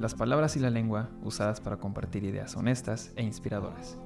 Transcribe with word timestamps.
Las 0.00 0.14
palabras 0.14 0.56
y 0.56 0.60
la 0.60 0.70
lengua 0.70 1.10
usadas 1.22 1.60
para 1.60 1.76
compartir 1.76 2.24
ideas 2.24 2.56
honestas 2.56 3.12
e 3.16 3.22
inspiradoras. 3.22 3.98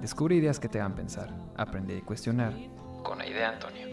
Descubre 0.00 0.36
ideas 0.36 0.60
que 0.60 0.68
te 0.68 0.78
hagan 0.78 0.94
pensar, 0.94 1.34
aprender 1.56 1.98
y 1.98 2.02
cuestionar 2.02 2.54
con 3.02 3.20
Aide 3.20 3.44
Antonio. 3.46 3.88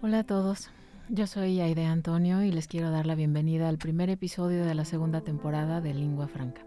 Hola 0.00 0.20
a 0.20 0.24
todos, 0.24 0.70
yo 1.10 1.26
soy 1.26 1.60
Aide 1.60 1.84
Antonio 1.84 2.42
y 2.42 2.50
les 2.50 2.66
quiero 2.66 2.90
dar 2.90 3.04
la 3.04 3.14
bienvenida 3.14 3.68
al 3.68 3.76
primer 3.76 4.08
episodio 4.08 4.64
de 4.64 4.74
la 4.74 4.86
segunda 4.86 5.20
temporada 5.20 5.82
de 5.82 5.92
Lingua 5.92 6.28
Franca. 6.28 6.62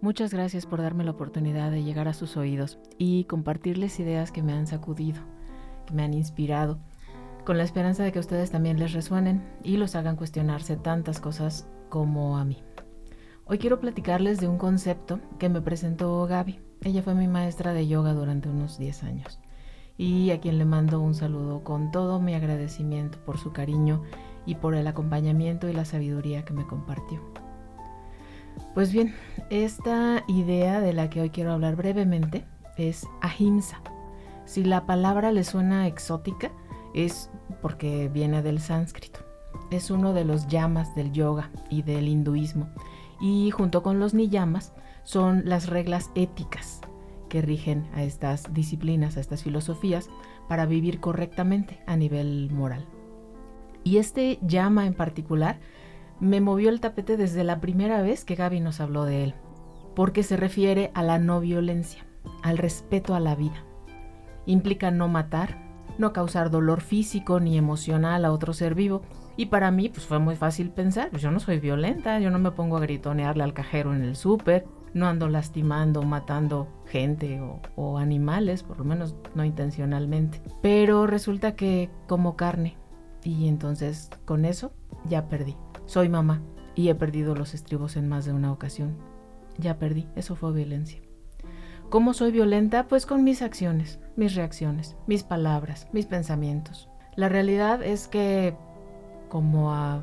Muchas 0.00 0.32
gracias 0.32 0.64
por 0.64 0.80
darme 0.80 1.04
la 1.04 1.10
oportunidad 1.10 1.70
de 1.70 1.84
llegar 1.84 2.08
a 2.08 2.14
sus 2.14 2.38
oídos 2.38 2.78
y 2.96 3.24
compartirles 3.24 4.00
ideas 4.00 4.32
que 4.32 4.42
me 4.42 4.54
han 4.54 4.66
sacudido, 4.66 5.20
que 5.84 5.92
me 5.92 6.02
han 6.02 6.14
inspirado 6.14 6.78
con 7.46 7.56
la 7.56 7.62
esperanza 7.62 8.02
de 8.02 8.10
que 8.10 8.18
ustedes 8.18 8.50
también 8.50 8.80
les 8.80 8.92
resuenen 8.92 9.40
y 9.62 9.76
los 9.76 9.94
hagan 9.94 10.16
cuestionarse 10.16 10.76
tantas 10.76 11.20
cosas 11.20 11.68
como 11.88 12.36
a 12.38 12.44
mí. 12.44 12.60
Hoy 13.46 13.58
quiero 13.58 13.78
platicarles 13.78 14.40
de 14.40 14.48
un 14.48 14.58
concepto 14.58 15.20
que 15.38 15.48
me 15.48 15.62
presentó 15.62 16.26
Gaby. 16.26 16.58
Ella 16.82 17.02
fue 17.02 17.14
mi 17.14 17.28
maestra 17.28 17.72
de 17.72 17.86
yoga 17.86 18.14
durante 18.14 18.48
unos 18.48 18.78
10 18.78 19.04
años 19.04 19.38
y 19.96 20.32
a 20.32 20.40
quien 20.40 20.58
le 20.58 20.64
mando 20.64 21.00
un 21.00 21.14
saludo 21.14 21.62
con 21.62 21.92
todo 21.92 22.20
mi 22.20 22.34
agradecimiento 22.34 23.18
por 23.24 23.38
su 23.38 23.52
cariño 23.52 24.02
y 24.44 24.56
por 24.56 24.74
el 24.74 24.88
acompañamiento 24.88 25.68
y 25.68 25.72
la 25.72 25.84
sabiduría 25.84 26.44
que 26.44 26.52
me 26.52 26.66
compartió. 26.66 27.20
Pues 28.74 28.92
bien, 28.92 29.14
esta 29.50 30.24
idea 30.26 30.80
de 30.80 30.92
la 30.92 31.08
que 31.10 31.20
hoy 31.20 31.30
quiero 31.30 31.52
hablar 31.52 31.76
brevemente 31.76 32.44
es 32.76 33.06
ahimsa. 33.20 33.80
Si 34.46 34.64
la 34.64 34.84
palabra 34.84 35.30
le 35.30 35.44
suena 35.44 35.86
exótica, 35.86 36.50
es 36.96 37.30
porque 37.62 38.08
viene 38.08 38.42
del 38.42 38.60
sánscrito. 38.60 39.20
Es 39.70 39.90
uno 39.90 40.12
de 40.12 40.24
los 40.24 40.48
yamas 40.48 40.94
del 40.94 41.12
yoga 41.12 41.50
y 41.70 41.82
del 41.82 42.08
hinduismo. 42.08 42.68
Y 43.20 43.50
junto 43.50 43.82
con 43.82 44.00
los 44.00 44.14
niyamas 44.14 44.72
son 45.04 45.42
las 45.44 45.68
reglas 45.68 46.10
éticas 46.14 46.80
que 47.28 47.42
rigen 47.42 47.86
a 47.94 48.02
estas 48.02 48.52
disciplinas, 48.52 49.16
a 49.16 49.20
estas 49.20 49.42
filosofías, 49.42 50.08
para 50.48 50.66
vivir 50.66 51.00
correctamente 51.00 51.80
a 51.86 51.96
nivel 51.96 52.50
moral. 52.50 52.86
Y 53.84 53.98
este 53.98 54.38
yama 54.42 54.86
en 54.86 54.94
particular 54.94 55.58
me 56.18 56.40
movió 56.40 56.70
el 56.70 56.80
tapete 56.80 57.16
desde 57.16 57.44
la 57.44 57.60
primera 57.60 58.00
vez 58.00 58.24
que 58.24 58.36
Gaby 58.36 58.60
nos 58.60 58.80
habló 58.80 59.04
de 59.04 59.24
él, 59.24 59.34
porque 59.94 60.22
se 60.22 60.36
refiere 60.36 60.90
a 60.94 61.02
la 61.02 61.18
no 61.18 61.40
violencia, 61.40 62.06
al 62.42 62.58
respeto 62.58 63.14
a 63.14 63.20
la 63.20 63.34
vida. 63.34 63.64
Implica 64.46 64.90
no 64.90 65.08
matar, 65.08 65.65
no 65.98 66.12
causar 66.12 66.50
dolor 66.50 66.80
físico 66.80 67.40
ni 67.40 67.56
emocional 67.56 68.24
a 68.24 68.32
otro 68.32 68.52
ser 68.52 68.74
vivo. 68.74 69.02
Y 69.36 69.46
para 69.46 69.70
mí 69.70 69.88
pues 69.88 70.06
fue 70.06 70.18
muy 70.18 70.36
fácil 70.36 70.70
pensar, 70.70 71.10
pues 71.10 71.22
yo 71.22 71.30
no 71.30 71.40
soy 71.40 71.58
violenta, 71.58 72.18
yo 72.20 72.30
no 72.30 72.38
me 72.38 72.52
pongo 72.52 72.76
a 72.76 72.80
gritonearle 72.80 73.44
al 73.44 73.52
cajero 73.52 73.94
en 73.94 74.02
el 74.02 74.16
súper, 74.16 74.66
no 74.94 75.06
ando 75.06 75.28
lastimando, 75.28 76.02
matando 76.02 76.68
gente 76.86 77.40
o, 77.40 77.60
o 77.76 77.98
animales, 77.98 78.62
por 78.62 78.78
lo 78.78 78.84
menos 78.84 79.14
no 79.34 79.44
intencionalmente. 79.44 80.40
Pero 80.62 81.06
resulta 81.06 81.54
que 81.54 81.90
como 82.06 82.36
carne 82.36 82.76
y 83.22 83.48
entonces 83.48 84.10
con 84.24 84.44
eso 84.44 84.72
ya 85.08 85.28
perdí. 85.28 85.56
Soy 85.84 86.08
mamá 86.08 86.42
y 86.74 86.88
he 86.88 86.94
perdido 86.94 87.34
los 87.34 87.54
estribos 87.54 87.96
en 87.96 88.08
más 88.08 88.24
de 88.24 88.32
una 88.32 88.52
ocasión. 88.52 88.96
Ya 89.58 89.78
perdí, 89.78 90.06
eso 90.16 90.36
fue 90.36 90.52
violencia. 90.52 91.05
¿Cómo 91.88 92.14
soy 92.14 92.32
violenta? 92.32 92.88
Pues 92.88 93.06
con 93.06 93.22
mis 93.22 93.42
acciones, 93.42 94.00
mis 94.16 94.34
reacciones, 94.34 94.96
mis 95.06 95.22
palabras, 95.22 95.86
mis 95.92 96.06
pensamientos. 96.06 96.88
La 97.14 97.28
realidad 97.28 97.80
es 97.80 98.08
que, 98.08 98.56
como 99.28 99.72
a 99.72 100.02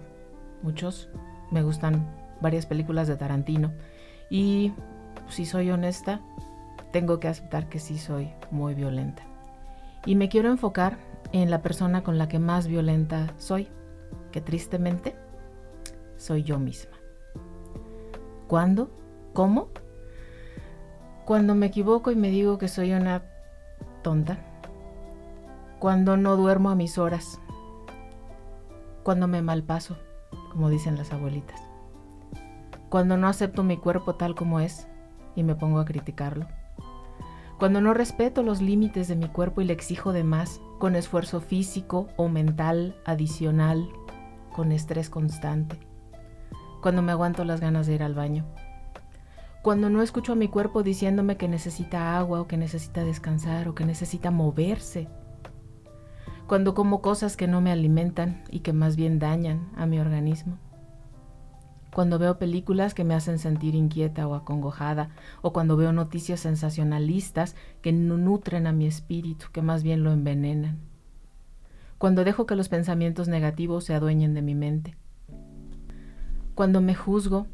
muchos, 0.61 1.09
me 1.51 1.61
gustan 1.61 2.07
varias 2.39 2.65
películas 2.65 3.09
de 3.09 3.17
Tarantino 3.17 3.73
y 4.29 4.71
si 5.27 5.45
soy 5.45 5.71
honesta, 5.71 6.21
tengo 6.91 7.19
que 7.19 7.27
aceptar 7.27 7.67
que 7.67 7.79
sí 7.79 7.97
soy 7.97 8.31
muy 8.49 8.75
violenta. 8.75 9.23
Y 10.05 10.15
me 10.15 10.29
quiero 10.29 10.49
enfocar 10.49 10.97
en 11.33 11.51
la 11.51 11.61
persona 11.61 12.01
con 12.01 12.17
la 12.17 12.29
que 12.29 12.39
más 12.39 12.67
violenta 12.67 13.33
soy, 13.37 13.67
que 14.31 14.39
tristemente 14.39 15.15
soy 16.15 16.43
yo 16.43 16.59
misma. 16.59 16.95
¿Cuándo? 18.47 18.89
¿Cómo? 19.33 19.69
Cuando 21.25 21.55
me 21.55 21.67
equivoco 21.67 22.11
y 22.11 22.17
me 22.17 22.29
digo 22.29 22.57
que 22.57 22.67
soy 22.67 22.91
una 22.91 23.23
tonta. 24.01 24.39
Cuando 25.79 26.17
no 26.17 26.35
duermo 26.35 26.69
a 26.69 26.75
mis 26.75 26.97
horas. 26.97 27.39
Cuando 29.03 29.29
me 29.29 29.41
malpaso, 29.41 29.95
como 30.51 30.69
dicen 30.69 30.97
las 30.97 31.13
abuelitas. 31.13 31.61
Cuando 32.89 33.15
no 33.15 33.27
acepto 33.27 33.63
mi 33.63 33.77
cuerpo 33.77 34.15
tal 34.15 34.35
como 34.35 34.59
es 34.59 34.85
y 35.33 35.43
me 35.43 35.55
pongo 35.55 35.79
a 35.79 35.85
criticarlo. 35.85 36.45
Cuando 37.57 37.79
no 37.79 37.93
respeto 37.93 38.43
los 38.43 38.61
límites 38.61 39.07
de 39.07 39.15
mi 39.15 39.29
cuerpo 39.29 39.61
y 39.61 39.65
le 39.65 39.73
exijo 39.73 40.11
de 40.11 40.25
más, 40.25 40.59
con 40.77 40.93
esfuerzo 40.93 41.39
físico 41.39 42.09
o 42.17 42.27
mental 42.27 42.97
adicional, 43.05 43.87
con 44.53 44.73
estrés 44.73 45.09
constante. 45.09 45.79
Cuando 46.81 47.01
me 47.01 47.13
aguanto 47.13 47.45
las 47.45 47.61
ganas 47.61 47.87
de 47.87 47.93
ir 47.93 48.03
al 48.03 48.13
baño 48.13 48.45
cuando 49.63 49.89
no 49.89 50.01
escucho 50.01 50.33
a 50.33 50.35
mi 50.35 50.49
cuerpo 50.49 50.83
diciéndome 50.83 51.37
que 51.37 51.47
necesita 51.47 52.17
agua 52.17 52.41
o 52.41 52.47
que 52.47 52.57
necesita 52.57 53.05
descansar 53.05 53.69
o 53.69 53.73
que 53.73 53.85
necesita 53.85 54.29
moverse. 54.29 55.07
Cuando 56.47 56.73
como 56.73 57.01
cosas 57.01 57.37
que 57.37 57.47
no 57.47 57.61
me 57.61 57.71
alimentan 57.71 58.43
y 58.51 58.59
que 58.59 58.73
más 58.73 58.97
bien 58.97 59.19
dañan 59.19 59.71
a 59.77 59.85
mi 59.85 59.99
organismo. 59.99 60.57
Cuando 61.93 62.19
veo 62.19 62.37
películas 62.39 62.93
que 62.93 63.05
me 63.05 63.15
hacen 63.15 63.39
sentir 63.39 63.73
inquieta 63.73 64.27
o 64.27 64.35
acongojada, 64.35 65.11
o 65.41 65.53
cuando 65.53 65.77
veo 65.77 65.93
noticias 65.93 66.41
sensacionalistas 66.41 67.55
que 67.81 67.93
no 67.93 68.17
nutren 68.17 68.67
a 68.67 68.73
mi 68.73 68.85
espíritu, 68.85 69.45
que 69.53 69.61
más 69.61 69.81
bien 69.81 70.03
lo 70.03 70.11
envenenan. 70.11 70.79
Cuando 71.97 72.25
dejo 72.25 72.45
que 72.45 72.57
los 72.57 72.67
pensamientos 72.67 73.29
negativos 73.29 73.85
se 73.85 73.93
adueñen 73.93 74.33
de 74.33 74.41
mi 74.41 74.55
mente. 74.55 74.97
Cuando 76.53 76.81
me 76.81 76.95
juzgo 76.95 77.47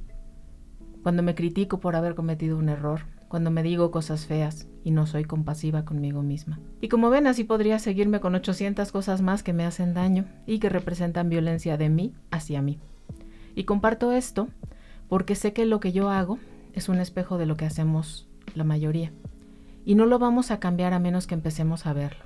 cuando 1.09 1.24
me 1.24 1.34
critico 1.34 1.80
por 1.80 1.96
haber 1.96 2.14
cometido 2.14 2.56
un 2.56 2.70
error, 2.70 3.02
cuando 3.30 3.50
me 3.50 3.64
digo 3.64 3.90
cosas 3.90 4.28
feas 4.28 4.68
y 4.84 4.92
no 4.92 5.08
soy 5.08 5.24
compasiva 5.24 5.84
conmigo 5.84 6.22
misma. 6.22 6.59
Y 6.81 6.88
como 6.88 7.09
ven, 7.09 7.25
así 7.25 7.44
podría 7.44 7.80
seguirme 7.80 8.20
con 8.20 8.36
800 8.36 8.92
cosas 8.92 9.24
más 9.24 9.42
que 9.42 9.52
me 9.52 9.66
hacen 9.66 9.96
daño 9.96 10.25
y 10.46 10.59
que 10.59 10.69
representan 10.69 11.28
violencia 11.28 11.78
de 11.78 11.90
mí 11.90 12.14
hacia 12.30 12.62
mí. 12.62 12.78
Y 13.56 13.64
comparto 13.64 14.12
esto 14.12 14.50
porque 15.08 15.34
sé 15.34 15.52
que 15.52 15.66
lo 15.66 15.80
que 15.80 15.94
yo 15.94 16.12
hago 16.12 16.38
es 16.74 16.90
un 16.90 17.00
espejo 17.00 17.40
de 17.40 17.48
lo 17.48 17.58
que 17.58 17.66
hacemos 17.66 18.28
la 18.53 18.64
mayoría. 18.64 19.12
Y 19.86 19.96
no 19.96 20.06
lo 20.06 20.19
vamos 20.19 20.52
a 20.52 20.59
cambiar 20.59 20.94
a 20.94 21.00
menos 21.00 21.25
que 21.25 21.34
empecemos 21.34 21.88
a 21.88 21.94
verlo. 21.94 22.24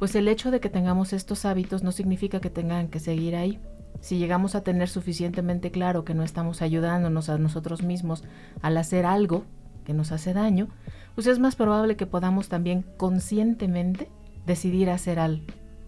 Pues 0.00 0.16
el 0.16 0.26
hecho 0.26 0.50
de 0.50 0.58
que 0.58 0.68
tengamos 0.68 1.12
estos 1.12 1.44
hábitos 1.44 1.84
no 1.84 1.92
significa 1.92 2.40
que 2.40 2.50
tengan 2.50 2.88
que 2.88 2.98
seguir 2.98 3.36
ahí, 3.36 3.60
si 4.00 4.18
llegamos 4.18 4.54
a 4.54 4.62
tener 4.62 4.88
suficientemente 4.88 5.70
claro 5.70 6.04
que 6.04 6.14
no 6.14 6.22
estamos 6.22 6.62
ayudándonos 6.62 7.28
a 7.28 7.38
nosotros 7.38 7.82
mismos 7.82 8.24
al 8.62 8.76
hacer 8.76 9.04
algo 9.06 9.44
que 9.84 9.92
nos 9.92 10.12
hace 10.12 10.32
daño, 10.32 10.68
pues 11.14 11.26
es 11.26 11.38
más 11.38 11.56
probable 11.56 11.96
que 11.96 12.06
podamos 12.06 12.48
también 12.48 12.84
conscientemente 12.96 14.08
decidir 14.46 14.90
hacer, 14.90 15.18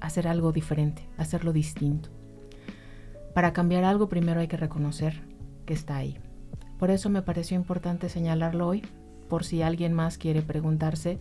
hacer 0.00 0.29
algo 0.29 0.53
diferente, 0.53 1.09
hacerlo 1.17 1.53
distinto. 1.53 2.11
Para 3.35 3.53
cambiar 3.53 3.85
algo 3.85 4.09
primero 4.09 4.41
hay 4.41 4.49
que 4.49 4.56
reconocer 4.56 5.23
que 5.65 5.73
está 5.73 5.97
ahí. 5.97 6.19
Por 6.79 6.91
eso 6.91 7.09
me 7.09 7.23
pareció 7.23 7.56
importante 7.56 8.09
señalarlo 8.09 8.67
hoy, 8.67 8.82
por 9.29 9.44
si 9.44 9.62
alguien 9.62 9.94
más 9.94 10.19
quiere 10.19 10.43
preguntarse 10.43 11.19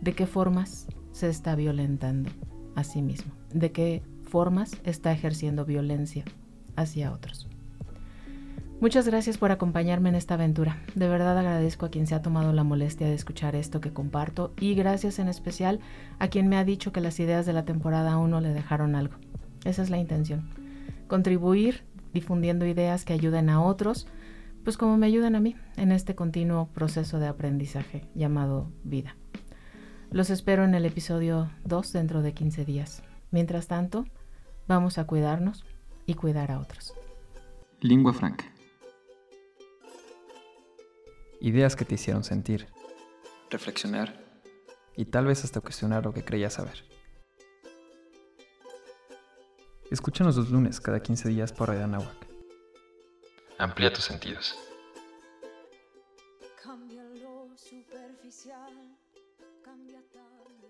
de 0.00 0.14
qué 0.14 0.26
formas 0.26 0.86
se 1.10 1.28
está 1.28 1.54
violentando 1.54 2.30
a 2.74 2.84
sí 2.84 3.02
mismo, 3.02 3.32
de 3.52 3.72
qué 3.72 4.02
formas 4.32 4.78
está 4.82 5.12
ejerciendo 5.12 5.66
violencia 5.66 6.24
hacia 6.74 7.12
otros. 7.12 7.46
Muchas 8.80 9.06
gracias 9.06 9.36
por 9.36 9.50
acompañarme 9.52 10.08
en 10.08 10.14
esta 10.14 10.34
aventura. 10.34 10.78
De 10.94 11.06
verdad 11.06 11.36
agradezco 11.36 11.84
a 11.84 11.90
quien 11.90 12.06
se 12.06 12.14
ha 12.14 12.22
tomado 12.22 12.54
la 12.54 12.64
molestia 12.64 13.06
de 13.06 13.12
escuchar 13.12 13.54
esto 13.54 13.82
que 13.82 13.92
comparto 13.92 14.54
y 14.58 14.74
gracias 14.74 15.18
en 15.18 15.28
especial 15.28 15.80
a 16.18 16.28
quien 16.28 16.48
me 16.48 16.56
ha 16.56 16.64
dicho 16.64 16.92
que 16.92 17.02
las 17.02 17.20
ideas 17.20 17.44
de 17.44 17.52
la 17.52 17.66
temporada 17.66 18.16
1 18.16 18.40
le 18.40 18.54
dejaron 18.54 18.94
algo. 18.94 19.16
Esa 19.66 19.82
es 19.82 19.90
la 19.90 19.98
intención. 19.98 20.48
Contribuir 21.08 21.84
difundiendo 22.14 22.64
ideas 22.64 23.04
que 23.04 23.12
ayuden 23.12 23.50
a 23.50 23.62
otros, 23.62 24.06
pues 24.64 24.78
como 24.78 24.96
me 24.96 25.08
ayudan 25.08 25.34
a 25.36 25.40
mí 25.40 25.56
en 25.76 25.92
este 25.92 26.14
continuo 26.14 26.68
proceso 26.72 27.18
de 27.18 27.26
aprendizaje 27.26 28.08
llamado 28.14 28.72
vida. 28.82 29.14
Los 30.10 30.30
espero 30.30 30.64
en 30.64 30.74
el 30.74 30.86
episodio 30.86 31.50
2 31.66 31.92
dentro 31.92 32.22
de 32.22 32.32
15 32.32 32.64
días. 32.64 33.02
Mientras 33.30 33.66
tanto, 33.66 34.06
vamos 34.66 34.98
a 34.98 35.06
cuidarnos 35.06 35.64
y 36.06 36.14
cuidar 36.14 36.50
a 36.50 36.60
otros. 36.60 36.94
Lingua 37.80 38.12
franca. 38.12 38.44
Ideas 41.40 41.74
que 41.74 41.84
te 41.84 41.96
hicieron 41.96 42.22
sentir, 42.22 42.68
reflexionar 43.50 44.22
y 44.96 45.06
tal 45.06 45.26
vez 45.26 45.44
hasta 45.44 45.60
cuestionar 45.60 46.04
lo 46.04 46.12
que 46.12 46.24
creías 46.24 46.54
saber. 46.54 46.84
Escúchanos 49.90 50.36
los 50.36 50.50
lunes 50.50 50.80
cada 50.80 51.00
15 51.00 51.28
días 51.28 51.52
por 51.52 51.68
Radio 51.68 51.84
Anáhuac. 51.84 52.26
Amplía 53.58 53.92
tus 53.92 54.04
sentidos. 54.04 54.56
Cambia 56.62 57.04
lo 57.04 57.56
superficial, 57.56 58.96
cambia 59.62 60.02
tal. 60.12 60.61